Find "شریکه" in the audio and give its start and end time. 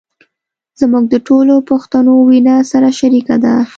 2.99-3.35